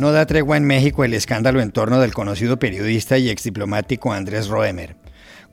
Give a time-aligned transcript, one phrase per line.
[0.00, 4.48] No da tregua en México el escándalo en torno del conocido periodista y exdiplomático Andrés
[4.48, 4.96] Roemer.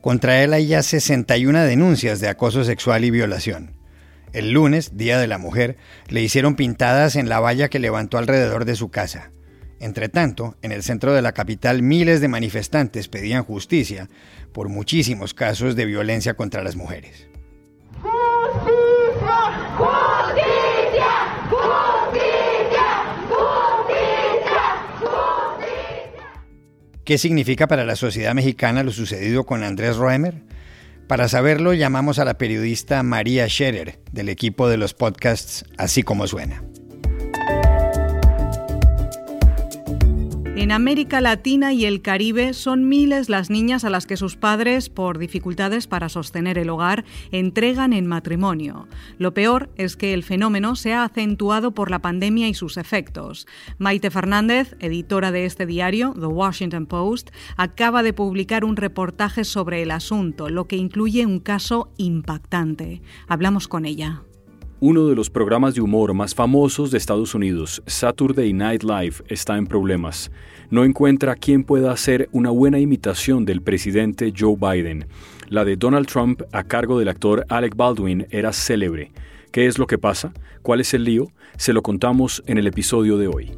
[0.00, 3.74] Contra él hay ya 61 denuncias de acoso sexual y violación.
[4.32, 5.76] El lunes, Día de la Mujer,
[6.08, 9.32] le hicieron pintadas en la valla que levantó alrededor de su casa.
[9.80, 14.08] Entre tanto, en el centro de la capital miles de manifestantes pedían justicia
[14.54, 17.27] por muchísimos casos de violencia contra las mujeres.
[27.08, 30.42] ¿Qué significa para la sociedad mexicana lo sucedido con Andrés Roemer?
[31.06, 36.26] Para saberlo, llamamos a la periodista María Scherer, del equipo de los podcasts Así como
[36.26, 36.62] suena.
[40.58, 44.88] En América Latina y el Caribe son miles las niñas a las que sus padres,
[44.88, 48.88] por dificultades para sostener el hogar, entregan en matrimonio.
[49.18, 53.46] Lo peor es que el fenómeno se ha acentuado por la pandemia y sus efectos.
[53.78, 59.82] Maite Fernández, editora de este diario, The Washington Post, acaba de publicar un reportaje sobre
[59.82, 63.00] el asunto, lo que incluye un caso impactante.
[63.28, 64.24] Hablamos con ella.
[64.80, 69.56] Uno de los programas de humor más famosos de Estados Unidos, Saturday Night Live, está
[69.56, 70.30] en problemas.
[70.70, 75.08] No encuentra quien pueda hacer una buena imitación del presidente Joe Biden.
[75.48, 79.10] La de Donald Trump a cargo del actor Alec Baldwin era célebre.
[79.50, 80.32] ¿Qué es lo que pasa?
[80.62, 81.32] ¿Cuál es el lío?
[81.56, 83.50] Se lo contamos en el episodio de hoy.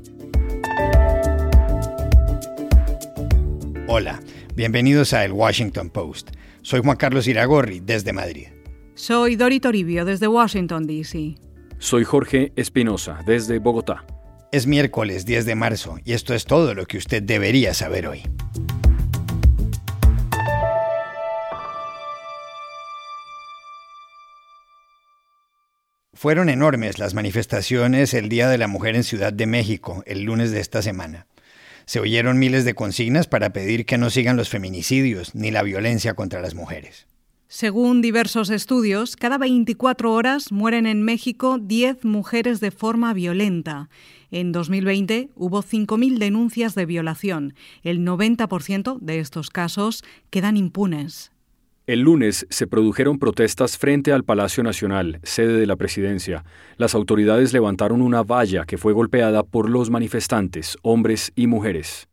[3.89, 4.21] Hola,
[4.55, 6.31] bienvenidos a El Washington Post.
[6.63, 8.47] Soy Juan Carlos Iragorri, desde Madrid.
[9.03, 11.37] Soy Dori Toribio desde Washington, D.C.
[11.79, 14.05] Soy Jorge Espinosa desde Bogotá.
[14.53, 18.25] Es miércoles 10 de marzo y esto es todo lo que usted debería saber hoy.
[26.13, 30.51] Fueron enormes las manifestaciones el Día de la Mujer en Ciudad de México, el lunes
[30.51, 31.27] de esta semana.
[31.87, 36.13] Se oyeron miles de consignas para pedir que no sigan los feminicidios ni la violencia
[36.13, 37.07] contra las mujeres.
[37.53, 43.91] Según diversos estudios, cada 24 horas mueren en México 10 mujeres de forma violenta.
[44.31, 47.55] En 2020 hubo 5.000 denuncias de violación.
[47.83, 51.33] El 90% de estos casos quedan impunes.
[51.89, 56.45] El lunes se produjeron protestas frente al Palacio Nacional, sede de la presidencia.
[56.77, 62.10] Las autoridades levantaron una valla que fue golpeada por los manifestantes, hombres y mujeres.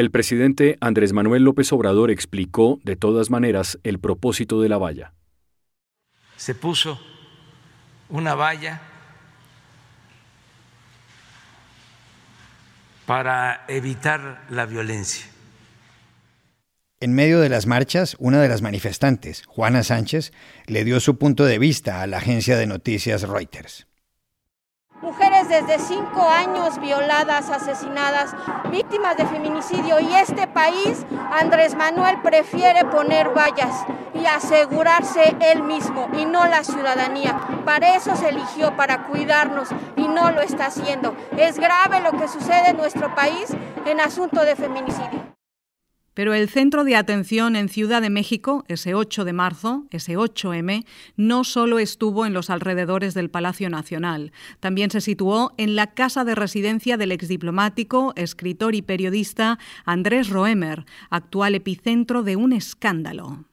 [0.00, 5.12] El presidente Andrés Manuel López Obrador explicó de todas maneras el propósito de la valla.
[6.38, 6.98] Se puso
[8.08, 8.80] una valla
[13.04, 15.26] para evitar la violencia.
[17.00, 20.32] En medio de las marchas, una de las manifestantes, Juana Sánchez,
[20.64, 23.86] le dio su punto de vista a la agencia de noticias Reuters.
[25.50, 28.36] Desde cinco años violadas, asesinadas,
[28.70, 33.84] víctimas de feminicidio y este país, Andrés Manuel prefiere poner vallas
[34.14, 37.36] y asegurarse él mismo y no la ciudadanía.
[37.64, 41.16] Para eso se eligió, para cuidarnos y no lo está haciendo.
[41.36, 43.52] Es grave lo que sucede en nuestro país
[43.86, 45.19] en asunto de feminicidio.
[46.20, 50.84] Pero el centro de atención en Ciudad de México, ese 8 de marzo, ese 8M,
[51.16, 54.30] no solo estuvo en los alrededores del Palacio Nacional,
[54.60, 60.84] también se situó en la casa de residencia del exdiplomático, escritor y periodista Andrés Roemer,
[61.08, 63.46] actual epicentro de un escándalo.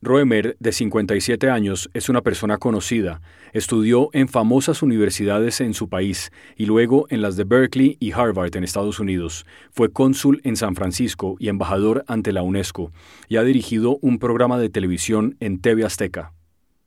[0.00, 3.20] Roemer, de 57 años, es una persona conocida.
[3.52, 8.56] Estudió en famosas universidades en su país y luego en las de Berkeley y Harvard
[8.56, 9.44] en Estados Unidos.
[9.72, 12.92] Fue cónsul en San Francisco y embajador ante la UNESCO
[13.28, 16.37] y ha dirigido un programa de televisión en TV Azteca.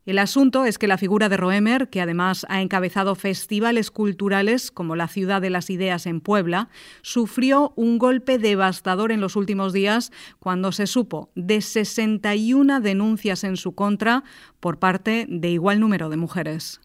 [0.03, 4.95] El asunto es que la figura de Roemer, que además ha encabezado festivales culturales como
[4.95, 6.69] la Ciudad de las Ideas en Puebla,
[7.03, 13.58] sufrió un golpe devastador en los últimos días cuando se supo de 61 denuncias en
[13.58, 14.23] su contra
[14.59, 16.81] por parte de igual número de mujeres.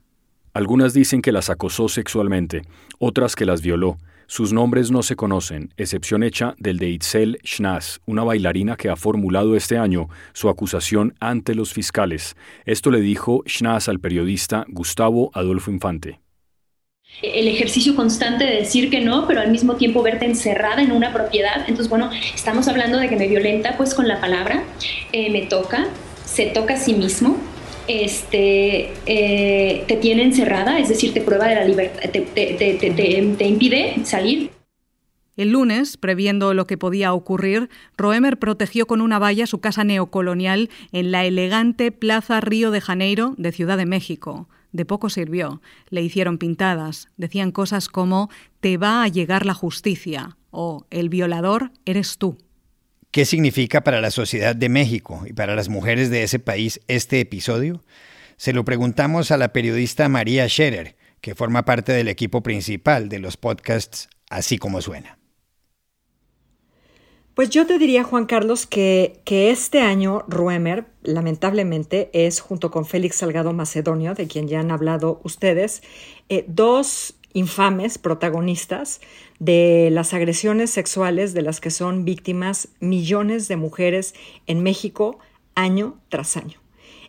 [0.53, 2.63] Algunas dicen que las acosó sexualmente,
[2.99, 3.97] otras que las violó.
[4.29, 8.97] Sus nombres no se conocen, excepción hecha del de Itzel Schnaz, una bailarina que ha
[8.97, 12.35] formulado este año su acusación ante los fiscales.
[12.65, 16.19] Esto le dijo Schnaz al periodista Gustavo Adolfo Infante.
[17.23, 21.13] El ejercicio constante de decir que no, pero al mismo tiempo verte encerrada en una
[21.13, 21.61] propiedad.
[21.61, 24.65] Entonces, bueno, estamos hablando de que me violenta pues con la palabra,
[25.13, 25.87] eh, me toca,
[26.25, 27.39] se toca a sí mismo,
[27.89, 34.05] este, eh, te tiene encerrada, es decir, te prueba de la libertad, te, te impide
[34.05, 34.51] salir.
[35.37, 37.69] El lunes, previendo lo que podía ocurrir,
[37.99, 43.35] Roemer protegió con una valla su casa neocolonial en la elegante Plaza Río de Janeiro
[43.37, 44.49] de Ciudad de México.
[44.73, 45.61] De poco sirvió.
[45.91, 47.09] Le hicieron pintadas.
[47.19, 48.31] Decían cosas como
[48.61, 52.39] Te va a llegar la justicia o El violador eres tú.
[53.17, 57.19] ¿Qué significa para la sociedad de México y para las mujeres de ese país este
[57.19, 57.83] episodio?
[58.37, 63.19] Se lo preguntamos a la periodista María Scherer, que forma parte del equipo principal de
[63.19, 65.19] los podcasts Así como suena.
[67.33, 72.85] Pues yo te diría, Juan Carlos, que, que, este año Ruemer, lamentablemente, es, junto con
[72.85, 75.83] Félix Salgado Macedonio, de quien ya han hablado ustedes,
[76.29, 79.01] eh, dos infames protagonistas
[79.39, 84.15] de las agresiones sexuales de las que son víctimas millones de mujeres
[84.47, 85.19] en México
[85.55, 86.61] año tras año.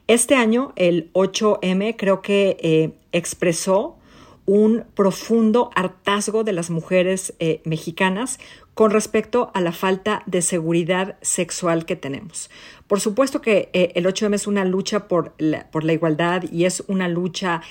[0.08, 3.98] Este año, el 8M, creo que eh, expresó
[4.46, 8.40] un profundo hartazgo de las mujeres eh, mexicanas
[8.74, 12.50] con respecto a la falta de seguridad sexual que tenemos.
[12.88, 16.64] Por supuesto que eh, el 8M es una lucha por la, por la igualdad y
[16.64, 17.62] es una lucha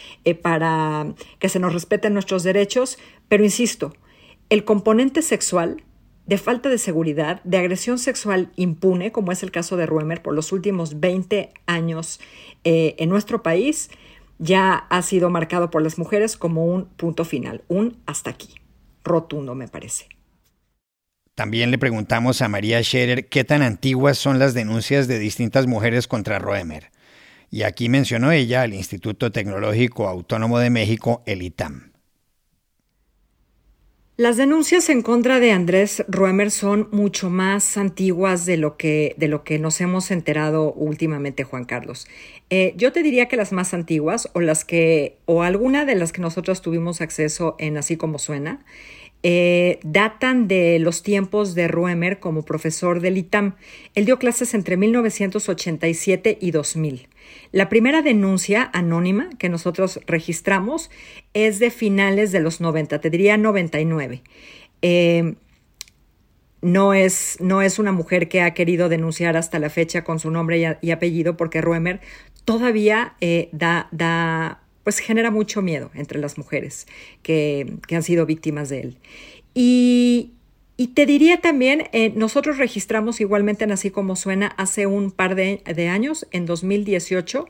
[0.42, 2.98] para que se nos respeten nuestros derechos,
[3.28, 3.94] pero insisto,
[4.48, 5.82] el componente sexual
[6.26, 10.34] de falta de seguridad, de agresión sexual impune, como es el caso de Ruemer por
[10.34, 12.20] los últimos 20 años
[12.64, 13.90] en nuestro país,
[14.38, 18.56] ya ha sido marcado por las mujeres como un punto final, un hasta aquí,
[19.04, 20.08] rotundo me parece.
[21.36, 26.08] También le preguntamos a María Scherer qué tan antiguas son las denuncias de distintas mujeres
[26.08, 26.90] contra Roemer.
[27.50, 31.92] Y aquí mencionó ella al Instituto Tecnológico Autónomo de México, el ITAM.
[34.18, 39.28] Las denuncias en contra de Andrés Ruemer son mucho más antiguas de lo que, de
[39.28, 42.08] lo que nos hemos enterado últimamente, Juan Carlos.
[42.48, 46.12] Eh, yo te diría que las más antiguas, o las que, o alguna de las
[46.12, 48.64] que nosotros tuvimos acceso en Así como suena,
[49.28, 53.56] eh, datan de los tiempos de Ruemer como profesor del ITAM.
[53.96, 57.08] Él dio clases entre 1987 y 2000.
[57.50, 60.92] La primera denuncia anónima que nosotros registramos
[61.34, 64.22] es de finales de los 90, te diría 99.
[64.82, 65.34] Eh,
[66.62, 70.30] no es, no es una mujer que ha querido denunciar hasta la fecha con su
[70.30, 71.98] nombre y, apellido porque Ruemer
[72.44, 76.86] todavía eh, da, da, pues genera mucho miedo entre las mujeres
[77.24, 78.98] que, que han sido víctimas de él.
[79.52, 80.30] Y,
[80.76, 85.34] y te diría también, eh, nosotros registramos igualmente en Así como suena hace un par
[85.34, 87.48] de, de, años, en 2018,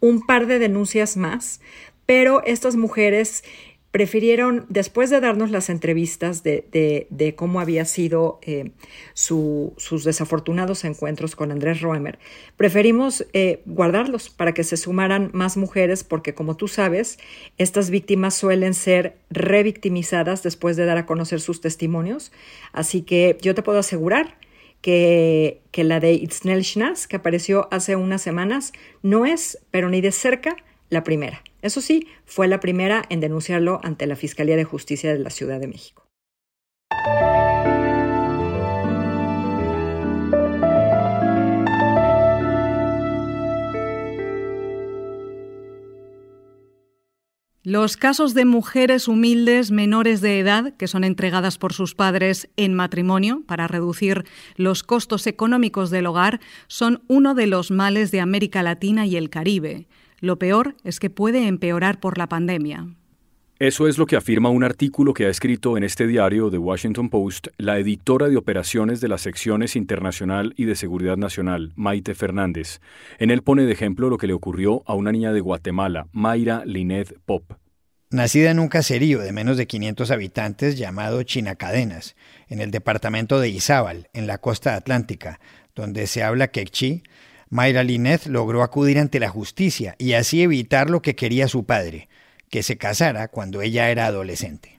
[0.00, 1.60] un par de denuncias más,
[2.06, 3.44] pero estas mujeres
[3.90, 8.72] prefirieron, después de darnos las entrevistas de, de, cómo había sido eh,
[9.14, 12.18] sus desafortunados encuentros con Andrés Roemer,
[12.56, 17.18] preferimos eh, guardarlos para que se sumaran más mujeres, porque como tú sabes,
[17.56, 22.30] estas víctimas suelen ser revictimizadas después de dar a conocer sus testimonios.
[22.72, 24.36] Así que yo te puedo asegurar
[24.82, 30.02] que, que la de Itznel Schnaz, que apareció hace unas semanas, no es, pero ni
[30.02, 30.56] de cerca,
[30.90, 31.42] la primera.
[31.62, 35.60] Eso sí, fue la primera en denunciarlo ante la Fiscalía de Justicia de la Ciudad
[35.60, 36.08] de México.
[47.70, 52.72] Los casos de mujeres humildes menores de edad que son entregadas por sus padres en
[52.72, 54.24] matrimonio para reducir
[54.56, 59.28] los costos económicos del hogar son uno de los males de América Latina y el
[59.28, 59.86] Caribe.
[60.20, 62.86] Lo peor es que puede empeorar por la pandemia.
[63.60, 67.08] Eso es lo que afirma un artículo que ha escrito en este diario The Washington
[67.08, 72.80] Post la editora de operaciones de las secciones Internacional y de Seguridad Nacional, Maite Fernández.
[73.18, 76.62] En él pone de ejemplo lo que le ocurrió a una niña de Guatemala, Mayra
[76.64, 77.52] Linet Pop.
[78.10, 82.16] Nacida en un caserío de menos de 500 habitantes llamado Chinacadenas,
[82.48, 85.40] en el departamento de Izábal, en la costa atlántica,
[85.74, 87.02] donde se habla quechí,
[87.50, 92.08] Mayra Lineth logró acudir ante la justicia y así evitar lo que quería su padre,
[92.50, 94.78] que se casara cuando ella era adolescente.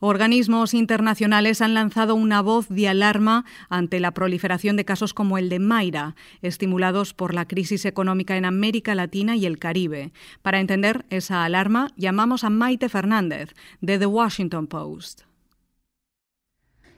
[0.00, 5.48] Organismos internacionales han lanzado una voz de alarma ante la proliferación de casos como el
[5.48, 10.12] de Mayra, estimulados por la crisis económica en América Latina y el Caribe.
[10.40, 15.27] Para entender esa alarma, llamamos a Maite Fernández, de The Washington Post.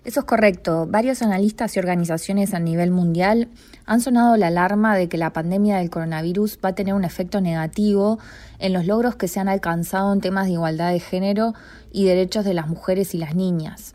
[0.02, 0.86] Eso es correcto.
[0.88, 3.48] Varios analistas y organizaciones a nivel mundial
[3.84, 7.42] han sonado la alarma de que la pandemia del coronavirus va a tener un efecto
[7.42, 8.18] negativo
[8.58, 11.52] en los logros que se han alcanzado en temas de igualdad de género
[11.92, 13.94] y derechos de las mujeres y las niñas.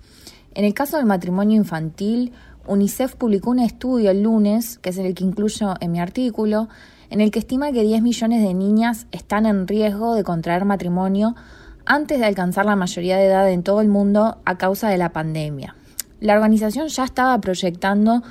[0.54, 2.34] En el caso del matrimonio infantil,
[2.68, 6.70] UNICEF publicó un estudio el lunes, que es el que incluyo en mi artículo,
[7.10, 11.36] en el que estima que 10 millones de niñas están en riesgo de contraer matrimonio
[11.84, 15.10] antes de alcanzar la mayoría de edad en todo el mundo a causa de la
[15.10, 15.76] pandemia.
[16.20, 18.24] La organización ya estaba proyectando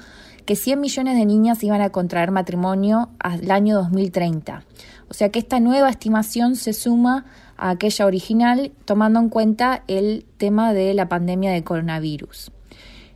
[0.44, 4.64] que 100 millones de niñas iban a contraer matrimonio al año 2030.
[5.08, 7.24] O sea que esta nueva estimación se suma
[7.56, 12.50] a aquella original, tomando en cuenta el tema de la pandemia de coronavirus.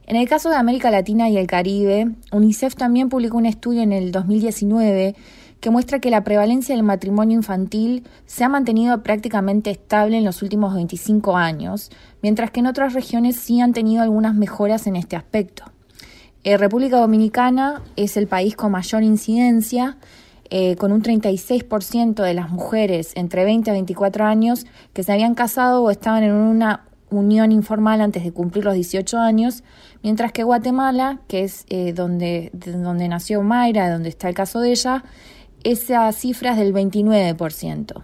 [0.07, 3.93] En el caso de América Latina y el Caribe, UNICEF también publicó un estudio en
[3.93, 5.15] el 2019
[5.61, 10.41] que muestra que la prevalencia del matrimonio infantil se ha mantenido prácticamente estable en los
[10.41, 11.91] últimos 25 años,
[12.23, 15.65] mientras que en otras regiones sí han tenido algunas mejoras en este aspecto.
[16.45, 19.99] Eh, República Dominicana es el país con mayor incidencia,
[20.51, 25.35] eh, con un 36% de las mujeres entre 20 y 24 años que se habían
[25.35, 29.63] casado o estaban en una unión informal antes de cumplir los 18 años,
[30.03, 34.71] mientras que Guatemala, que es eh, donde, donde nació Mayra, donde está el caso de
[34.71, 35.05] ella,
[35.65, 38.03] esa cifra es del 29%.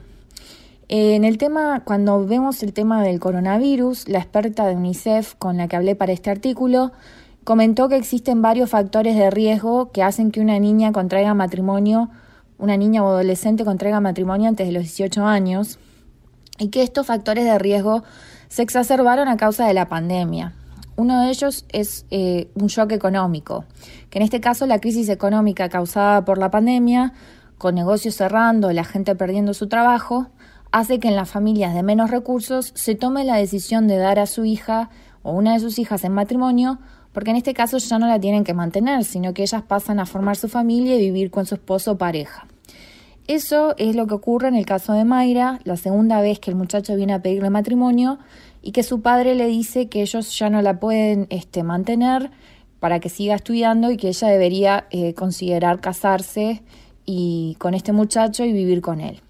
[0.89, 5.67] En el tema, cuando vemos el tema del coronavirus, la experta de UNICEF con la
[5.67, 6.93] que hablé para este artículo
[7.45, 12.11] comentó que existen varios factores de riesgo que hacen que una niña contraiga matrimonio,
[12.59, 15.79] una niña o adolescente contraiga matrimonio antes de los 18 años,
[16.59, 18.05] y que estos factores de riesgo
[18.49, 20.55] se exacerbaron a causa de la pandemia.
[20.97, 23.65] Uno de ellos es eh, un shock económico,
[24.11, 27.15] que en este caso la crisis económica causada por la pandemia,
[27.59, 30.29] con negocios cerrando, la gente perdiendo su trabajo,
[30.75, 34.27] hace que en las familias de menos recursos se tome la decisión de dar a
[34.27, 34.91] su hija
[35.23, 36.81] o una de sus hijas en matrimonio,
[37.13, 40.05] porque en este caso ya no la tienen que mantener, sino que ellas pasan a
[40.05, 42.49] formar su familia y vivir con su esposo o pareja.
[43.29, 46.57] Eso es lo que ocurre en el caso de Mayra, la segunda vez que el
[46.57, 48.19] muchacho viene a pedirle matrimonio
[48.61, 52.33] y que su padre le dice que ellos ya no la pueden este, mantener
[52.81, 56.65] para que siga estudiando y que ella debería eh, considerar casarse
[57.07, 59.24] y con este muchacho y vivir con él.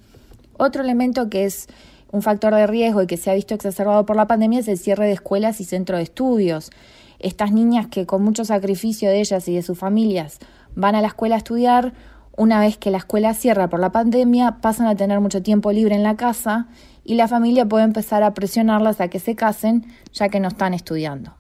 [0.56, 1.68] Otro elemento que es
[2.12, 4.78] un factor de riesgo y que se ha visto exacerbado por la pandemia es el
[4.78, 6.70] cierre de escuelas y centros de estudios.
[7.18, 10.38] Estas niñas que con mucho sacrificio de ellas y de sus familias
[10.76, 11.92] van a la escuela a estudiar,
[12.36, 15.94] una vez que la escuela cierra por la pandemia, pasan a tener mucho tiempo libre
[15.94, 16.68] en la casa
[17.04, 20.74] y la familia puede empezar a presionarlas a que se casen ya que no están
[20.74, 21.34] estudiando.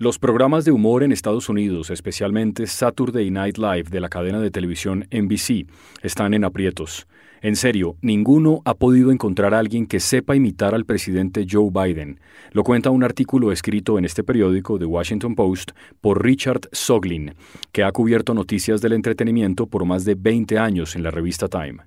[0.00, 4.52] Los programas de humor en Estados Unidos, especialmente Saturday Night Live de la cadena de
[4.52, 5.66] televisión NBC,
[6.02, 7.08] están en aprietos.
[7.42, 12.20] En serio, ninguno ha podido encontrar a alguien que sepa imitar al presidente Joe Biden.
[12.52, 17.34] Lo cuenta un artículo escrito en este periódico The Washington Post por Richard Soglin,
[17.72, 21.78] que ha cubierto noticias del entretenimiento por más de 20 años en la revista Time.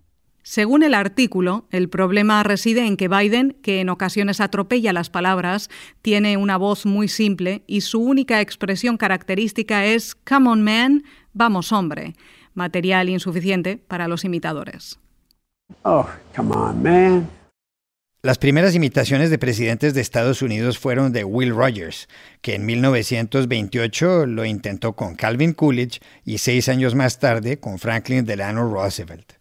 [0.44, 5.70] Según el artículo, el problema reside en que Biden, que en ocasiones atropella las palabras,
[6.02, 11.72] tiene una voz muy simple y su única expresión característica es Come on man, vamos
[11.72, 12.16] hombre,
[12.56, 15.00] material insuficiente para los imitadores.
[15.84, 17.30] Oh, come on man.
[18.24, 22.08] Las primeras imitaciones de presidentes de Estados Unidos fueron de Will Rogers,
[22.42, 28.24] que en 1928 lo intentó con Calvin Coolidge y seis años más tarde con Franklin
[28.24, 29.41] Delano Roosevelt.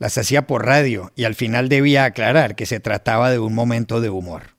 [0.00, 4.00] Las hacía por radio y al final debía aclarar que se trataba de un momento
[4.00, 4.56] de humor.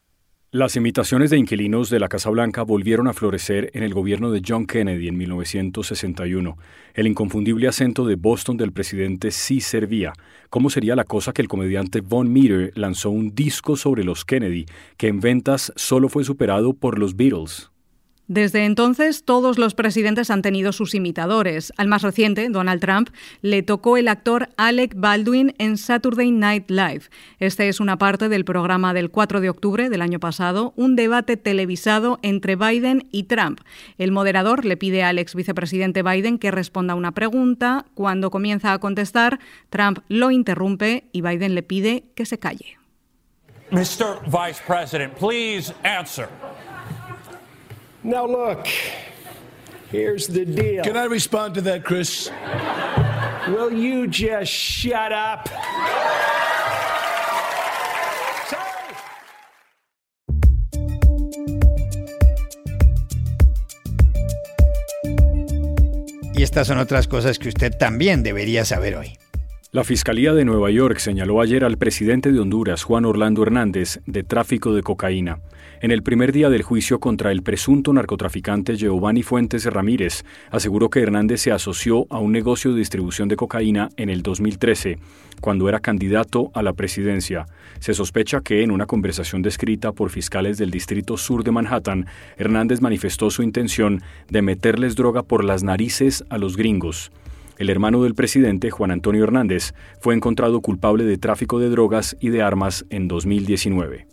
[0.52, 4.44] Las imitaciones de inquilinos de la Casa Blanca volvieron a florecer en el gobierno de
[4.48, 6.60] John Kennedy en 1961.
[6.94, 10.14] El inconfundible acento de Boston del presidente sí servía.
[10.52, 14.68] ¿Cómo sería la cosa que el comediante Von Meter lanzó un disco sobre los Kennedy,
[14.98, 17.71] que en ventas solo fue superado por los Beatles?
[18.32, 21.74] Desde entonces, todos los presidentes han tenido sus imitadores.
[21.76, 23.10] Al más reciente, Donald Trump,
[23.42, 27.10] le tocó el actor Alec Baldwin en Saturday Night Live.
[27.40, 31.36] Este es una parte del programa del 4 de octubre del año pasado, un debate
[31.36, 33.60] televisado entre Biden y Trump.
[33.98, 37.84] El moderador le pide al ex vicepresidente Biden que responda a una pregunta.
[37.96, 42.78] Cuando comienza a contestar, Trump lo interrumpe y Biden le pide que se calle.
[43.72, 44.22] Mr.
[44.26, 46.30] Vice President, please answer.
[48.04, 48.68] Now, look,
[49.92, 50.84] here's the deal.
[50.84, 52.32] Can I respond to that, Chris?
[53.48, 55.48] Will you just shut up?
[66.34, 69.21] Y estas son otras cosas que usted también debería saber hoy.
[69.74, 74.22] La Fiscalía de Nueva York señaló ayer al presidente de Honduras, Juan Orlando Hernández, de
[74.22, 75.40] tráfico de cocaína.
[75.80, 81.00] En el primer día del juicio contra el presunto narcotraficante Giovanni Fuentes Ramírez, aseguró que
[81.00, 84.98] Hernández se asoció a un negocio de distribución de cocaína en el 2013,
[85.40, 87.46] cuando era candidato a la presidencia.
[87.80, 92.82] Se sospecha que en una conversación descrita por fiscales del Distrito Sur de Manhattan, Hernández
[92.82, 97.10] manifestó su intención de meterles droga por las narices a los gringos.
[97.62, 102.30] El hermano del presidente, Juan Antonio Hernández, fue encontrado culpable de tráfico de drogas y
[102.30, 104.08] de armas en 2019.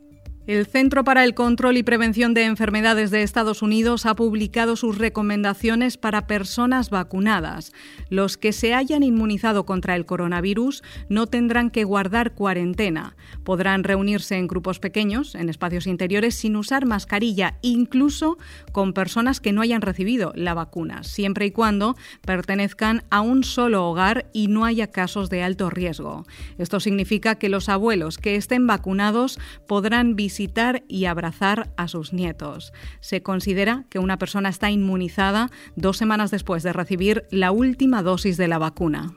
[0.49, 4.97] El Centro para el Control y Prevención de Enfermedades de Estados Unidos ha publicado sus
[4.97, 7.75] recomendaciones para personas vacunadas.
[8.09, 13.14] Los que se hayan inmunizado contra el coronavirus no tendrán que guardar cuarentena.
[13.45, 18.38] Podrán reunirse en grupos pequeños, en espacios interiores, sin usar mascarilla, incluso
[18.73, 23.87] con personas que no hayan recibido la vacuna, siempre y cuando pertenezcan a un solo
[23.87, 26.25] hogar y no haya casos de alto riesgo.
[26.57, 32.12] Esto significa que los abuelos que estén vacunados podrán visitar visitar y abrazar a sus
[32.12, 32.73] nietos.
[33.00, 38.37] Se considera que una persona está inmunizada dos semanas después de recibir la última dosis
[38.37, 39.16] de la vacuna.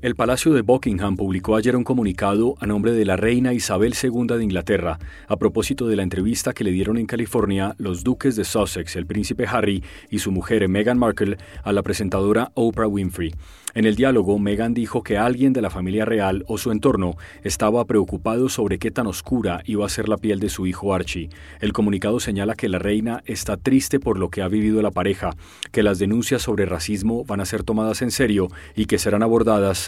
[0.00, 4.28] El Palacio de Buckingham publicó ayer un comunicado a nombre de la reina Isabel II
[4.28, 8.44] de Inglaterra a propósito de la entrevista que le dieron en California los duques de
[8.44, 13.34] Sussex, el príncipe Harry y su mujer Meghan Markle a la presentadora Oprah Winfrey.
[13.74, 17.84] En el diálogo, Meghan dijo que alguien de la familia real o su entorno estaba
[17.84, 21.28] preocupado sobre qué tan oscura iba a ser la piel de su hijo Archie.
[21.60, 25.30] El comunicado señala que la reina está triste por lo que ha vivido la pareja,
[25.70, 29.87] que las denuncias sobre racismo van a ser tomadas en serio y que serán abordadas